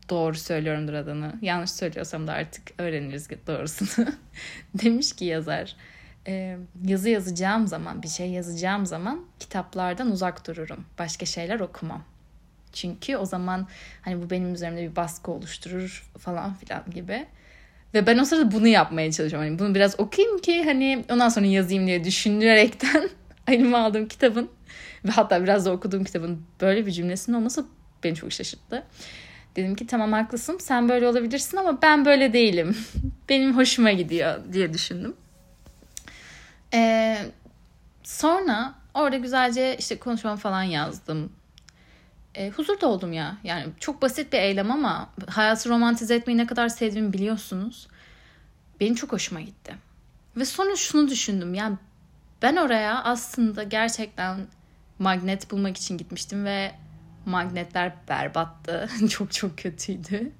doğru 0.09 0.35
söylüyorumdur 0.35 0.93
adını. 0.93 1.33
Yanlış 1.41 1.71
söylüyorsam 1.71 2.27
da 2.27 2.33
artık 2.33 2.63
öğreniriz 2.77 3.29
doğrusunu. 3.47 4.05
Demiş 4.73 5.13
ki 5.13 5.25
yazar, 5.25 5.75
e, 6.27 6.57
yazı 6.85 7.09
yazacağım 7.09 7.67
zaman, 7.67 8.03
bir 8.03 8.07
şey 8.07 8.29
yazacağım 8.29 8.85
zaman 8.85 9.25
kitaplardan 9.39 10.11
uzak 10.11 10.47
dururum. 10.47 10.85
Başka 10.99 11.25
şeyler 11.25 11.59
okumam. 11.59 12.03
Çünkü 12.73 13.17
o 13.17 13.25
zaman 13.25 13.67
hani 14.01 14.21
bu 14.21 14.29
benim 14.29 14.53
üzerimde 14.53 14.91
bir 14.91 14.95
baskı 14.95 15.31
oluşturur 15.31 16.11
falan 16.17 16.53
filan 16.53 16.83
gibi. 16.91 17.25
Ve 17.93 18.07
ben 18.07 18.17
o 18.17 18.25
sırada 18.25 18.51
bunu 18.51 18.67
yapmaya 18.67 19.11
çalışıyorum. 19.11 19.49
Hani 19.49 19.59
bunu 19.59 19.75
biraz 19.75 19.99
okuyayım 19.99 20.39
ki 20.39 20.63
hani 20.63 21.05
ondan 21.11 21.29
sonra 21.29 21.45
yazayım 21.45 21.87
diye 21.87 22.03
düşünerekten 22.03 23.09
elime 23.47 23.77
aldığım 23.77 24.07
kitabın 24.07 24.49
ve 25.05 25.11
hatta 25.11 25.43
biraz 25.43 25.65
da 25.65 25.71
okuduğum 25.71 26.03
kitabın 26.03 26.45
böyle 26.61 26.85
bir 26.85 26.91
cümlesinin 26.91 27.35
olması 27.37 27.65
beni 28.03 28.15
çok 28.15 28.31
şaşırttı. 28.31 28.83
Dedim 29.55 29.75
ki 29.75 29.87
tamam 29.87 30.11
haklısın 30.11 30.57
sen 30.57 30.89
böyle 30.89 31.07
olabilirsin 31.07 31.57
ama 31.57 31.81
ben 31.81 32.05
böyle 32.05 32.33
değilim. 32.33 32.77
Benim 33.29 33.57
hoşuma 33.57 33.91
gidiyor 33.91 34.39
diye 34.53 34.73
düşündüm. 34.73 35.13
Ee, 36.73 37.17
sonra 38.03 38.73
orada 38.93 39.17
güzelce 39.17 39.75
işte 39.79 39.99
konuşmamı 39.99 40.37
falan 40.37 40.63
yazdım. 40.63 41.31
E, 42.35 42.49
huzur 42.49 42.81
da 42.81 42.87
oldum 42.87 43.13
ya. 43.13 43.37
Yani 43.43 43.65
çok 43.79 44.01
basit 44.01 44.33
bir 44.33 44.37
eylem 44.37 44.71
ama 44.71 45.09
hayatı 45.27 45.69
romantize 45.69 46.15
etmeyi 46.15 46.37
ne 46.37 46.47
kadar 46.47 46.69
sevdiğimi 46.69 47.13
biliyorsunuz. 47.13 47.87
Benim 48.79 48.95
çok 48.95 49.11
hoşuma 49.11 49.41
gitti. 49.41 49.75
Ve 50.37 50.45
sonra 50.45 50.75
şunu 50.75 51.09
düşündüm. 51.09 51.53
Yani 51.53 51.77
ben 52.43 52.55
oraya 52.55 53.03
aslında 53.03 53.63
gerçekten 53.63 54.47
magnet 54.99 55.51
bulmak 55.51 55.77
için 55.77 55.97
gitmiştim 55.97 56.45
ve 56.45 56.71
magnetler 57.25 57.93
berbattı. 58.09 58.89
çok 59.09 59.31
çok 59.31 59.57
kötüydü. 59.57 60.31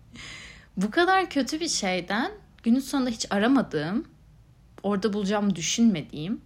Bu 0.77 0.91
kadar 0.91 1.29
kötü 1.29 1.59
bir 1.59 1.67
şeyden 1.67 2.31
günün 2.63 2.79
sonunda 2.79 3.09
hiç 3.09 3.25
aramadığım, 3.29 4.07
orada 4.83 5.13
bulacağımı 5.13 5.55
düşünmediğim 5.55 6.41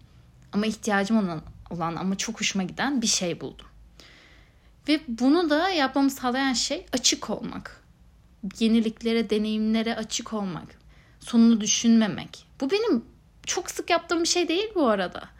ama 0.53 0.65
ihtiyacım 0.65 1.17
olan, 1.17 1.41
olan 1.69 1.95
ama 1.95 2.17
çok 2.17 2.39
hoşuma 2.39 2.63
giden 2.63 3.01
bir 3.01 3.07
şey 3.07 3.41
buldum. 3.41 3.67
Ve 4.87 4.99
bunu 5.07 5.49
da 5.49 5.69
yapmamı 5.69 6.09
sağlayan 6.09 6.53
şey 6.53 6.85
açık 6.93 7.29
olmak. 7.29 7.83
Yeniliklere, 8.59 9.29
deneyimlere 9.29 9.95
açık 9.95 10.33
olmak. 10.33 10.67
Sonunu 11.19 11.61
düşünmemek. 11.61 12.45
Bu 12.61 12.71
benim 12.71 13.05
çok 13.45 13.71
sık 13.71 13.89
yaptığım 13.89 14.23
bir 14.23 14.27
şey 14.27 14.47
değil 14.47 14.69
bu 14.75 14.87
arada. 14.87 15.36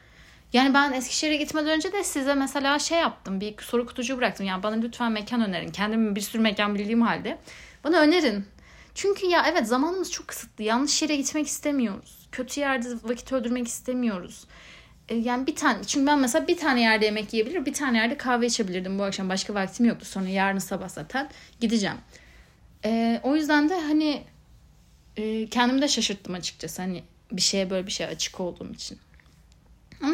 Yani 0.53 0.73
ben 0.73 0.93
Eskişehir'e 0.93 1.37
gitmeden 1.37 1.69
önce 1.69 1.93
de 1.93 2.03
size 2.03 2.33
mesela 2.33 2.79
şey 2.79 2.99
yaptım. 2.99 3.41
Bir 3.41 3.55
soru 3.61 3.85
kutucuğu 3.85 4.17
bıraktım. 4.17 4.45
Yani 4.45 4.63
bana 4.63 4.75
lütfen 4.75 5.11
mekan 5.11 5.41
önerin. 5.41 5.71
Kendim 5.71 6.15
bir 6.15 6.21
sürü 6.21 6.41
mekan 6.41 6.75
bildiğim 6.75 7.01
halde. 7.01 7.37
Bana 7.83 7.99
önerin. 7.99 8.45
Çünkü 8.95 9.25
ya 9.25 9.45
evet 9.47 9.67
zamanımız 9.67 10.11
çok 10.11 10.27
kısıtlı. 10.27 10.63
Yanlış 10.63 11.01
yere 11.01 11.15
gitmek 11.15 11.47
istemiyoruz. 11.47 12.27
Kötü 12.31 12.59
yerde 12.59 12.87
vakit 13.03 13.31
öldürmek 13.31 13.67
istemiyoruz. 13.67 14.45
E, 15.09 15.15
yani 15.15 15.47
bir 15.47 15.55
tane 15.55 15.83
çünkü 15.83 16.07
ben 16.07 16.19
mesela 16.19 16.47
bir 16.47 16.57
tane 16.57 16.81
yerde 16.81 17.05
yemek 17.05 17.33
yiyebilir 17.33 17.65
bir 17.65 17.73
tane 17.73 17.97
yerde 17.97 18.17
kahve 18.17 18.45
içebilirdim 18.45 18.99
bu 18.99 19.03
akşam 19.03 19.29
başka 19.29 19.53
vaktim 19.53 19.85
yoktu 19.85 20.05
sonra 20.05 20.29
yarın 20.29 20.59
sabah 20.59 20.89
zaten 20.89 21.29
gideceğim 21.59 21.97
ee, 22.85 23.19
o 23.23 23.35
yüzden 23.35 23.69
de 23.69 23.81
hani 23.81 24.23
e, 25.17 25.47
kendimi 25.47 25.81
de 25.81 25.87
şaşırttım 25.87 26.33
açıkçası 26.33 26.81
hani 26.81 27.03
bir 27.31 27.41
şeye 27.41 27.69
böyle 27.69 27.87
bir 27.87 27.91
şey 27.91 28.05
açık 28.05 28.39
olduğum 28.39 28.73
için 28.73 28.99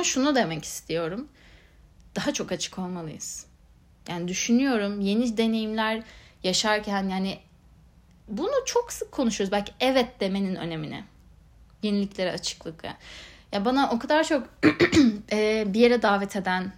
ama 0.03 0.09
şunu 0.09 0.35
demek 0.35 0.65
istiyorum. 0.65 1.27
Daha 2.15 2.33
çok 2.33 2.51
açık 2.51 2.79
olmalıyız. 2.79 3.45
Yani 4.09 4.27
düşünüyorum 4.27 4.99
yeni 4.99 5.37
deneyimler 5.37 6.03
yaşarken 6.43 7.09
yani 7.09 7.39
bunu 8.27 8.51
çok 8.65 8.93
sık 8.93 9.11
konuşuyoruz. 9.11 9.51
Belki 9.51 9.71
evet 9.79 10.19
demenin 10.19 10.55
önemini 10.55 11.03
yeniliklere 11.83 12.31
açıklık 12.31 12.83
ya 12.83 13.65
bana 13.65 13.89
o 13.91 13.99
kadar 13.99 14.23
çok 14.23 14.49
e, 15.31 15.63
bir 15.67 15.79
yere 15.79 16.01
davet 16.01 16.35
eden 16.35 16.73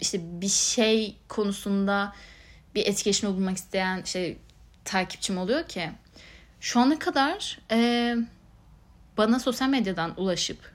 işte 0.00 0.20
bir 0.22 0.48
şey 0.48 1.16
konusunda 1.28 2.12
bir 2.74 2.86
etkileşimde 2.86 3.32
bulunmak 3.32 3.56
isteyen 3.56 4.02
şey 4.02 4.38
takipçim 4.84 5.38
oluyor 5.38 5.68
ki 5.68 5.90
şu 6.60 6.80
ana 6.80 6.98
kadar 6.98 7.58
e, 7.70 8.16
bana 9.18 9.38
sosyal 9.38 9.68
medyadan 9.68 10.20
ulaşıp 10.20 10.72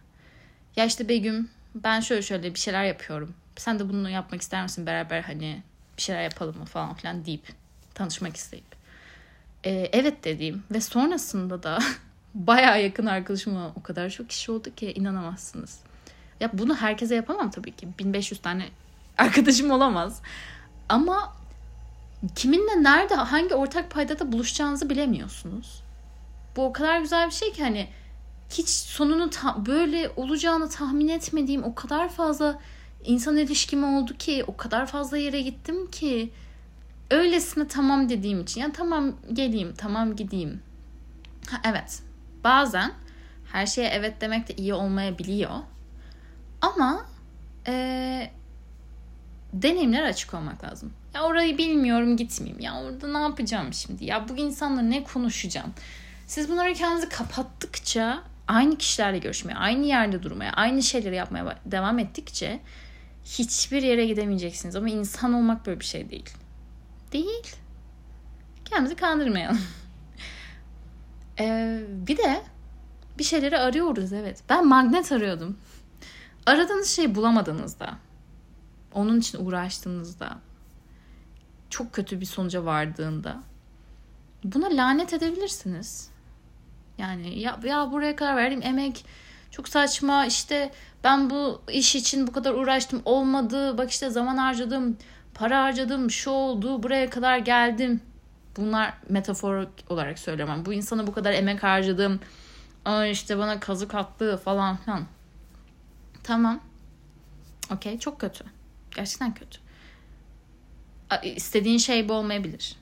ya 0.75 0.85
işte 0.85 1.09
Begüm 1.09 1.49
ben 1.75 1.99
şöyle 1.99 2.21
şöyle 2.21 2.53
bir 2.53 2.59
şeyler 2.59 2.83
yapıyorum. 2.83 3.33
Sen 3.57 3.79
de 3.79 3.89
bunu 3.89 4.09
yapmak 4.09 4.41
ister 4.41 4.63
misin 4.63 4.85
beraber 4.85 5.21
hani 5.21 5.63
bir 5.97 6.01
şeyler 6.01 6.23
yapalım 6.23 6.57
mı 6.57 6.65
falan 6.65 6.93
filan 6.93 7.25
deyip 7.25 7.47
tanışmak 7.93 8.35
isteyip. 8.35 8.75
E, 9.63 9.89
evet 9.93 10.23
dediğim 10.23 10.63
ve 10.71 10.81
sonrasında 10.81 11.63
da 11.63 11.79
Baya 12.33 12.77
yakın 12.77 13.05
arkadaşım 13.05 13.71
o 13.75 13.83
kadar 13.83 14.09
çok 14.09 14.29
kişi 14.29 14.51
oldu 14.51 14.75
ki 14.75 14.91
inanamazsınız. 14.91 15.79
Ya 16.39 16.49
bunu 16.53 16.75
herkese 16.75 17.15
yapamam 17.15 17.51
tabii 17.51 17.71
ki. 17.71 17.87
1500 17.99 18.41
tane 18.41 18.65
arkadaşım 19.17 19.71
olamaz. 19.71 20.21
Ama 20.89 21.33
kiminle 22.35 22.83
nerede 22.83 23.15
hangi 23.15 23.55
ortak 23.55 23.91
paydada 23.91 24.31
buluşacağınızı 24.31 24.89
bilemiyorsunuz. 24.89 25.83
Bu 26.55 26.65
o 26.65 26.73
kadar 26.73 26.99
güzel 26.99 27.27
bir 27.27 27.33
şey 27.33 27.53
ki 27.53 27.63
hani 27.63 27.87
hiç 28.49 28.69
sonunu 28.69 29.29
ta- 29.29 29.65
böyle 29.65 30.11
olacağını 30.15 30.69
tahmin 30.69 31.07
etmediğim 31.07 31.63
o 31.63 31.75
kadar 31.75 32.09
fazla 32.09 32.59
insan 33.05 33.37
ilişkim 33.37 33.83
oldu 33.83 34.17
ki 34.17 34.43
o 34.47 34.57
kadar 34.57 34.85
fazla 34.85 35.17
yere 35.17 35.41
gittim 35.41 35.91
ki 35.91 36.31
öylesine 37.11 37.67
tamam 37.67 38.09
dediğim 38.09 38.41
için 38.41 38.61
yani 38.61 38.73
tamam 38.73 39.13
geleyim 39.33 39.73
tamam 39.77 40.15
gideyim 40.15 40.61
ha, 41.49 41.61
evet 41.65 42.01
bazen 42.43 42.91
her 43.51 43.65
şeye 43.65 43.87
evet 43.89 44.21
demek 44.21 44.47
de 44.47 44.55
iyi 44.55 44.73
olmayabiliyor. 44.73 45.49
Ama 46.61 47.05
e, 47.67 48.31
deneyimler 49.53 50.03
açık 50.03 50.33
olmak 50.33 50.63
lazım. 50.63 50.93
Ya 51.13 51.23
orayı 51.23 51.57
bilmiyorum 51.57 52.17
gitmeyeyim. 52.17 52.59
Ya 52.61 52.81
orada 52.83 53.07
ne 53.07 53.17
yapacağım 53.17 53.73
şimdi? 53.73 54.05
Ya 54.05 54.29
bu 54.29 54.37
insanla 54.37 54.81
ne 54.81 55.03
konuşacağım? 55.03 55.73
Siz 56.27 56.49
bunları 56.49 56.73
kendinizi 56.73 57.09
kapattıkça 57.09 58.23
aynı 58.49 58.77
kişilerle 58.77 59.17
görüşmeye, 59.17 59.55
aynı 59.55 59.85
yerde 59.85 60.23
durmaya, 60.23 60.53
aynı 60.53 60.83
şeyleri 60.83 61.15
yapmaya 61.15 61.59
devam 61.65 61.99
ettikçe 61.99 62.59
hiçbir 63.25 63.81
yere 63.81 64.05
gidemeyeceksiniz. 64.05 64.75
Ama 64.75 64.89
insan 64.89 65.33
olmak 65.33 65.65
böyle 65.65 65.79
bir 65.79 65.85
şey 65.85 66.09
değil. 66.09 66.29
Değil. 67.11 67.55
Kendimizi 68.65 68.95
kandırmayalım. 68.95 69.61
Ee, 71.41 71.83
bir 71.89 72.17
de 72.17 72.41
bir 73.17 73.23
şeyleri 73.23 73.57
arıyoruz 73.57 74.13
evet. 74.13 74.43
Ben 74.49 74.67
magnet 74.67 75.11
arıyordum. 75.11 75.57
Aradığınız 76.45 76.89
şeyi 76.89 77.15
bulamadığınızda, 77.15 77.97
onun 78.93 79.19
için 79.19 79.45
uğraştığınızda, 79.45 80.37
çok 81.69 81.93
kötü 81.93 82.21
bir 82.21 82.25
sonuca 82.25 82.65
vardığında 82.65 83.43
buna 84.43 84.67
lanet 84.67 85.13
edebilirsiniz. 85.13 86.08
Yani 86.99 87.39
ya, 87.39 87.59
ya 87.63 87.91
buraya 87.91 88.15
kadar 88.15 88.35
verdiğim 88.35 88.63
emek 88.63 89.05
çok 89.51 89.69
saçma 89.69 90.25
işte 90.25 90.71
ben 91.03 91.29
bu 91.29 91.61
iş 91.71 91.95
için 91.95 92.27
bu 92.27 92.31
kadar 92.31 92.53
uğraştım 92.53 93.01
olmadı 93.05 93.77
bak 93.77 93.91
işte 93.91 94.09
zaman 94.09 94.37
harcadım 94.37 94.97
para 95.33 95.63
harcadım 95.63 96.11
şu 96.11 96.29
oldu 96.29 96.83
buraya 96.83 97.09
kadar 97.09 97.37
geldim 97.37 98.01
bunlar 98.57 98.93
metafor 99.09 99.67
olarak 99.89 100.19
söylüyorum. 100.19 100.65
bu 100.65 100.73
insana 100.73 101.07
bu 101.07 101.11
kadar 101.11 101.33
emek 101.33 101.63
harcadım. 101.63 102.19
Aa 102.85 103.05
işte 103.05 103.37
bana 103.37 103.59
kazık 103.59 103.95
attı 103.95 104.41
falan 104.45 104.77
filan. 104.77 105.05
Tamam. 106.23 106.59
Okey 107.73 107.99
çok 107.99 108.21
kötü. 108.21 108.45
Gerçekten 108.95 109.33
kötü. 109.33 109.59
İstediğin 111.23 111.77
şey 111.77 112.09
bu 112.09 112.13
olmayabilir. 112.13 112.75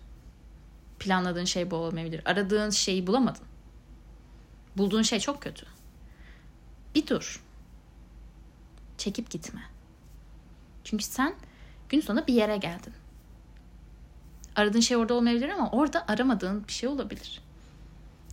Planladığın 1.00 1.45
şey 1.45 1.71
bu 1.71 1.75
olmayabilir. 1.75 2.21
Aradığın 2.25 2.69
şeyi 2.69 3.07
bulamadın. 3.07 3.43
Bulduğun 4.77 5.01
şey 5.01 5.19
çok 5.19 5.41
kötü. 5.41 5.65
Bir 6.96 7.07
dur. 7.07 7.43
Çekip 8.98 9.29
gitme. 9.29 9.62
Çünkü 10.84 11.03
sen 11.03 11.36
gün 11.89 12.01
sonunda 12.01 12.27
bir 12.27 12.34
yere 12.34 12.57
geldin. 12.57 12.93
Aradığın 14.55 14.79
şey 14.79 14.98
orada 14.98 15.13
olmayabilir 15.13 15.50
ama 15.50 15.72
orada 15.72 16.05
aramadığın 16.07 16.67
bir 16.67 16.74
şey 16.74 16.89
olabilir. 16.89 17.41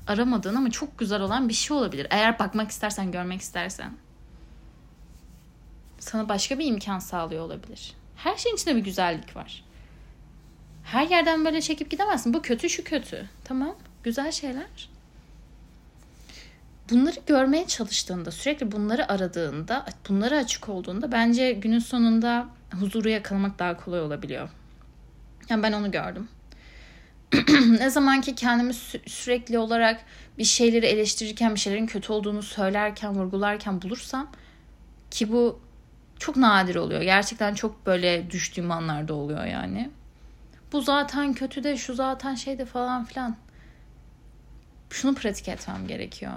Aramadığın 0.07 0.55
ama 0.55 0.71
çok 0.71 0.99
güzel 0.99 1.21
olan 1.21 1.49
bir 1.49 1.55
şey 1.55 1.77
olabilir. 1.77 2.07
Eğer 2.11 2.39
bakmak 2.39 2.71
istersen, 2.71 3.13
görmek 3.13 3.41
istersen. 3.41 3.93
Sana 5.99 6.29
başka 6.29 6.59
bir 6.59 6.67
imkan 6.67 6.99
sağlıyor 6.99 7.45
olabilir. 7.45 7.95
Her 8.17 8.37
şeyin 8.37 8.57
içinde 8.57 8.77
bir 8.77 8.85
güzellik 8.85 9.37
var. 9.37 9.65
Her 10.85 11.07
yerden 11.07 11.45
böyle 11.45 11.61
çekip 11.61 11.91
gidemezsin. 11.91 12.35
Bu 12.35 12.43
kötü, 12.43 12.71
şu 12.71 12.85
kötü. 12.85 13.29
Tamam. 13.45 13.77
Güzel 14.03 14.33
şeyler. 14.33 14.94
Bunları 16.91 17.17
görmeye 17.27 17.67
çalıştığında, 17.67 18.31
sürekli 18.31 18.73
bunları 18.73 19.13
aradığında, 19.13 19.87
bunları 20.09 20.37
açık 20.37 20.69
olduğunda 20.69 21.13
bence 21.13 21.53
günün 21.53 21.79
sonunda 21.79 22.49
huzuru 22.81 23.09
yakalamak 23.09 23.59
daha 23.59 23.77
kolay 23.77 24.01
olabiliyor. 24.01 24.49
Yani 25.49 25.63
ben 25.63 25.73
onu 25.73 25.91
gördüm. 25.91 26.29
ne 27.79 27.91
zaman 27.91 28.21
ki 28.21 28.35
kendimi 28.35 28.73
sü- 28.73 29.09
sürekli 29.09 29.59
olarak 29.59 30.01
bir 30.39 30.45
şeyleri 30.45 30.87
eleştirirken, 30.87 31.55
bir 31.55 31.61
şeylerin 31.61 31.87
kötü 31.87 32.13
olduğunu 32.13 32.43
söylerken, 32.43 33.15
vurgularken 33.15 33.83
bulursam 33.83 34.31
ki 35.11 35.33
bu 35.33 35.61
çok 36.19 36.37
nadir 36.37 36.75
oluyor. 36.77 37.03
Gerçekten 37.03 37.55
çok 37.55 37.87
böyle 37.87 38.31
düştüğüm 38.31 38.71
anlarda 38.71 39.15
oluyor 39.15 39.45
yani. 39.45 39.91
bu 40.73 40.81
zaten 40.83 41.35
kötü 41.35 41.65
de 41.65 41.77
şu 41.77 41.95
zaten 41.95 42.35
şey 42.35 42.59
de 42.59 42.65
falan 42.65 43.05
filan. 43.05 43.37
Şunu 44.91 45.15
pratik 45.15 45.49
etmem 45.49 45.87
gerekiyor. 45.89 46.33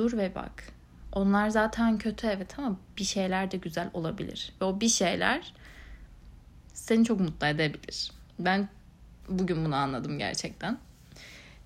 Dur 0.00 0.16
ve 0.16 0.34
bak. 0.34 0.64
Onlar 1.12 1.48
zaten 1.48 1.98
kötü 1.98 2.26
evet 2.26 2.58
ama 2.58 2.76
bir 2.98 3.04
şeyler 3.04 3.50
de 3.50 3.56
güzel 3.56 3.90
olabilir. 3.94 4.52
Ve 4.60 4.64
o 4.64 4.80
bir 4.80 4.88
şeyler 4.88 5.54
seni 6.74 7.04
çok 7.04 7.20
mutlu 7.20 7.46
edebilir. 7.46 8.12
Ben 8.38 8.68
bugün 9.28 9.64
bunu 9.64 9.74
anladım 9.74 10.18
gerçekten. 10.18 10.78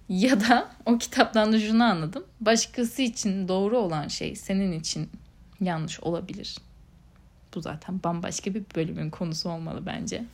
Ya 0.09 0.41
da 0.41 0.71
o 0.87 0.99
kitaptan 0.99 1.53
da 1.53 1.61
şunu 1.61 1.85
anladım. 1.85 2.25
Başkası 2.41 3.03
için 3.03 3.49
doğru 3.49 3.79
olan 3.79 4.09
şey 4.09 4.37
senin 4.37 4.73
için 4.73 5.11
yanlış 5.61 6.01
olabilir. 6.01 6.59
Bu 7.55 7.61
zaten 7.61 8.03
bambaşka 8.05 8.55
bir 8.55 8.65
bölümün 8.77 9.11
konusu 9.11 9.51
olmalı 9.51 9.87
bence. 9.87 10.25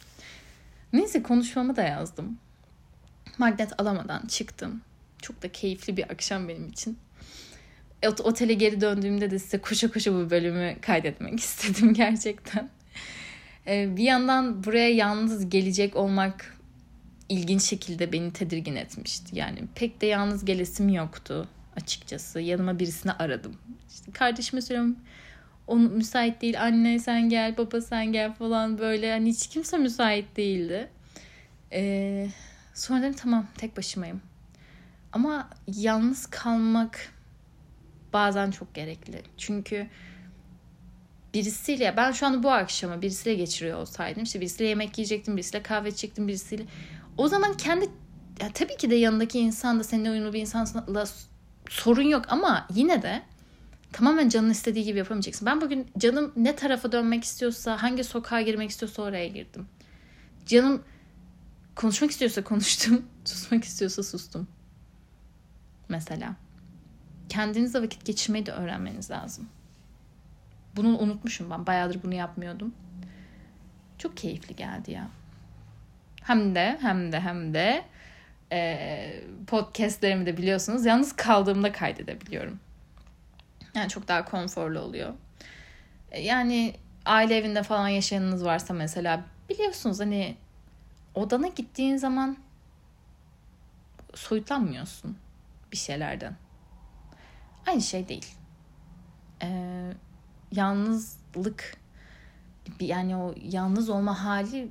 Neyse 0.93 1.23
konuşmamı 1.23 1.77
da 1.77 1.83
yazdım. 1.83 2.39
Magnet 3.39 3.81
alamadan 3.81 4.27
çıktım. 4.27 4.81
Çok 5.23 5.43
da 5.43 5.53
keyifli 5.53 5.97
bir 5.97 6.11
akşam 6.11 6.49
benim 6.49 6.69
için. 6.69 6.99
Otele 8.09 8.55
geri 8.55 8.81
döndüğümde 8.81 9.31
de 9.31 9.39
size 9.39 9.59
koşa 9.59 9.91
koşa 9.91 10.15
bu 10.15 10.31
bölümü 10.31 10.77
kaydetmek 10.81 11.41
istedim 11.41 11.95
gerçekten. 11.95 12.71
Ee, 13.67 13.97
bir 13.97 14.03
yandan 14.03 14.65
buraya 14.65 14.95
yalnız 14.95 15.51
gelecek 15.51 15.97
olmak 15.97 16.57
ilginç 17.29 17.63
şekilde 17.63 18.13
beni 18.13 18.33
tedirgin 18.33 18.77
etmişti. 18.77 19.39
Yani 19.39 19.59
pek 19.75 20.01
de 20.01 20.07
yalnız 20.07 20.45
gelesim 20.45 20.89
yoktu 20.89 21.49
açıkçası. 21.77 22.41
Yanıma 22.41 22.79
birisini 22.79 23.13
aradım. 23.13 23.55
İşte 23.91 24.13
kardeşime 24.13 24.63
söylüyorum 24.63 24.97
o 25.71 25.77
müsait 25.77 26.43
değil 26.43 26.63
anne 26.63 26.99
sen 26.99 27.29
gel 27.29 27.57
baba 27.57 27.81
sen 27.81 28.13
gel 28.13 28.33
falan 28.35 28.79
böyle 28.79 29.13
hani 29.13 29.29
hiç 29.29 29.47
kimse 29.47 29.79
müsait 29.79 30.37
değildi. 30.37 30.89
Ee, 31.73 32.29
sonra 32.75 33.03
dedim 33.03 33.13
tamam 33.13 33.47
tek 33.57 33.77
başımayım. 33.77 34.21
Ama 35.13 35.49
yalnız 35.67 36.27
kalmak 36.27 37.13
bazen 38.13 38.51
çok 38.51 38.75
gerekli. 38.75 39.23
Çünkü 39.37 39.87
birisiyle 41.35 41.95
ben 41.97 42.13
şu 42.13 42.27
anda 42.27 42.43
bu 42.43 42.51
akşamı 42.51 43.03
birisiyle 43.03 43.37
geçiriyor 43.37 43.79
olsaydım 43.79 44.23
işte 44.23 44.41
birisiyle 44.41 44.69
yemek 44.69 44.99
yiyecektim 44.99 45.37
birisiyle 45.37 45.63
kahve 45.63 45.89
içecektim 45.89 46.29
birisiyle 46.29 46.65
o 47.17 47.29
zaman 47.29 47.57
kendi 47.57 47.85
ya 48.41 48.53
tabii 48.55 48.77
ki 48.77 48.91
de 48.91 48.95
yanındaki 48.95 49.39
insan 49.39 49.79
da 49.79 49.85
seninle 49.85 50.11
uyumlu 50.11 50.33
bir 50.33 50.41
insanla 50.41 51.05
sorun 51.69 52.03
yok 52.03 52.25
ama 52.29 52.67
yine 52.75 53.03
de 53.03 53.23
tamamen 53.93 54.29
canın 54.29 54.51
istediği 54.51 54.85
gibi 54.85 54.99
yapamayacaksın. 54.99 55.47
Ben 55.47 55.61
bugün 55.61 55.87
canım 55.99 56.33
ne 56.37 56.57
tarafa 56.57 56.93
dönmek 56.93 57.25
istiyorsa, 57.25 57.83
hangi 57.83 58.05
sokağa 58.05 58.43
girmek 58.43 58.71
istiyorsa 58.71 59.03
oraya 59.03 59.29
girdim. 59.29 59.67
Canım 60.47 60.83
konuşmak 61.77 62.11
istiyorsa 62.11 62.45
konuştum, 62.45 63.03
susmak 63.25 63.65
istiyorsa 63.65 64.03
sustum. 64.03 64.49
Mesela. 65.89 66.37
Kendinizle 67.31 67.83
vakit 67.83 68.05
geçirmeyi 68.05 68.47
de 68.47 68.53
öğrenmeniz 68.53 69.11
lazım. 69.11 69.49
Bunu 70.77 70.99
unutmuşum 70.99 71.51
ben. 71.51 71.67
Bayağıdır 71.67 72.03
bunu 72.03 72.15
yapmıyordum. 72.15 72.75
Çok 73.99 74.17
keyifli 74.17 74.57
geldi 74.57 74.91
ya. 74.91 75.09
Hem 76.23 76.55
de 76.55 76.79
hem 76.81 77.13
de 77.13 77.21
hem 77.21 77.55
de 77.55 77.85
e, 78.53 79.23
podcastlerimi 79.47 80.27
de 80.27 80.37
biliyorsunuz 80.37 80.87
yalnız 80.87 81.17
kaldığımda 81.17 81.73
kaydedebiliyorum. 81.73 82.61
Yani 83.75 83.89
çok 83.89 84.09
daha 84.09 84.25
konforlu 84.25 84.81
oluyor. 84.81 85.15
Yani 86.19 86.75
aile 87.05 87.37
evinde 87.37 87.63
falan 87.63 87.89
yaşayanınız 87.89 88.45
varsa 88.45 88.75
mesela 88.75 89.25
biliyorsunuz 89.49 90.01
hani 90.01 90.37
odana 91.15 91.49
gittiğin 91.49 91.97
zaman 91.97 92.37
soyutlanmıyorsun 94.15 95.17
bir 95.73 95.77
şeylerden. 95.77 96.37
Aynı 97.67 97.83
şey 97.83 98.09
değil. 98.09 98.35
Ee, 99.43 99.93
yalnızlık 100.53 101.77
yani 102.81 103.17
o 103.17 103.35
yalnız 103.43 103.89
olma 103.89 104.25
hali 104.25 104.71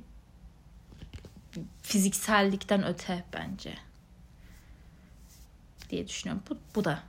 fiziksellikten 1.82 2.86
öte 2.86 3.24
bence 3.32 3.74
diye 5.90 6.08
düşünüyorum. 6.08 6.42
Bu, 6.50 6.58
bu 6.74 6.84
da 6.84 7.02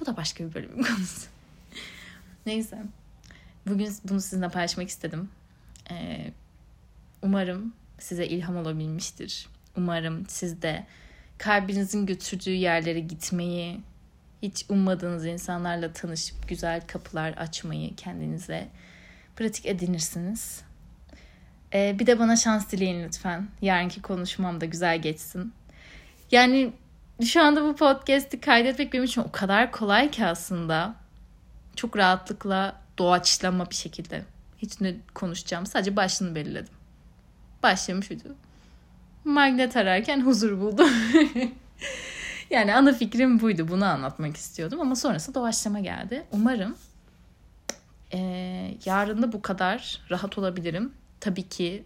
bu 0.00 0.06
da 0.06 0.16
başka 0.16 0.44
bir 0.44 0.54
bölümün 0.54 0.82
konusu. 0.82 1.26
Neyse. 2.46 2.82
Bugün 3.66 3.96
bunu 4.04 4.20
sizinle 4.20 4.48
paylaşmak 4.48 4.88
istedim. 4.88 5.28
Ee, 5.90 6.32
umarım 7.22 7.74
size 7.98 8.26
ilham 8.26 8.56
olabilmiştir. 8.56 9.48
Umarım 9.76 10.26
siz 10.28 10.62
de 10.62 10.86
kalbinizin 11.38 12.06
götürdüğü 12.06 12.50
yerlere 12.50 13.00
gitmeyi, 13.00 13.80
hiç 14.42 14.64
ummadığınız 14.68 15.26
insanlarla 15.26 15.92
tanışıp 15.92 16.48
güzel 16.48 16.86
kapılar 16.86 17.32
açmayı 17.32 17.96
kendinize 17.96 18.68
pratik 19.36 19.66
edinirsiniz. 19.66 20.62
Ee, 21.74 21.96
bir 21.98 22.06
de 22.06 22.18
bana 22.18 22.36
şans 22.36 22.72
dileyin 22.72 23.04
lütfen. 23.04 23.48
Yarınki 23.62 24.02
konuşmam 24.02 24.60
da 24.60 24.64
güzel 24.64 25.02
geçsin. 25.02 25.52
Yani 26.30 26.72
şu 27.24 27.42
anda 27.42 27.64
bu 27.64 27.76
podcast'i 27.76 28.40
kaydetmek 28.40 28.92
benim 28.92 29.04
için 29.04 29.20
o 29.20 29.32
kadar 29.32 29.72
kolay 29.72 30.10
ki 30.10 30.26
aslında. 30.26 30.94
Çok 31.76 31.96
rahatlıkla 31.96 32.80
doğaçlama 32.98 33.70
bir 33.70 33.74
şekilde. 33.74 34.22
Hiç 34.58 34.80
ne 34.80 34.94
konuşacağım. 35.14 35.66
Sadece 35.66 35.96
başlığını 35.96 36.34
belirledim. 36.34 36.74
Başlamış 37.62 38.10
video. 38.10 38.32
Magnet 39.24 39.76
ararken 39.76 40.20
huzur 40.20 40.60
buldum. 40.60 40.90
yani 42.50 42.74
ana 42.74 42.92
fikrim 42.92 43.40
buydu. 43.40 43.68
Bunu 43.68 43.84
anlatmak 43.84 44.36
istiyordum. 44.36 44.80
Ama 44.80 44.96
sonrası 44.96 45.34
doğaçlama 45.34 45.80
geldi. 45.80 46.26
Umarım 46.32 46.76
e, 48.12 48.18
yarın 48.84 49.22
da 49.22 49.32
bu 49.32 49.42
kadar 49.42 50.00
rahat 50.10 50.38
olabilirim 50.38 50.92
tabii 51.20 51.48
ki 51.48 51.84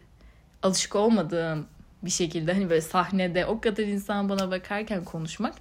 alışık 0.63 0.97
olmadığım 0.97 1.67
bir 2.03 2.11
şekilde 2.11 2.53
hani 2.53 2.71
böyle 2.71 2.81
sahnede 2.81 3.47
o 3.47 3.61
kadar 3.61 3.83
insan 3.83 4.29
bana 4.29 4.51
bakarken 4.51 5.05
konuşmak 5.05 5.55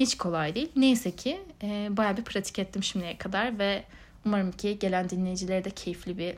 hiç 0.00 0.16
kolay 0.16 0.54
değil. 0.54 0.72
Neyse 0.76 1.10
ki 1.10 1.40
e, 1.62 1.88
bayağı 1.90 2.16
bir 2.16 2.24
pratik 2.24 2.58
ettim 2.58 2.82
şimdiye 2.82 3.18
kadar 3.18 3.58
ve 3.58 3.84
umarım 4.26 4.52
ki 4.52 4.78
gelen 4.78 5.10
dinleyicilere 5.10 5.64
de 5.64 5.70
keyifli 5.70 6.18
bir 6.18 6.34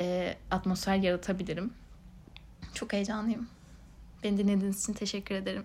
e, 0.00 0.36
atmosfer 0.50 0.96
yaratabilirim. 0.96 1.72
Çok 2.74 2.92
heyecanlıyım. 2.92 3.48
Beni 4.24 4.38
dinlediğiniz 4.38 4.82
için 4.82 4.92
teşekkür 4.92 5.34
ederim. 5.34 5.64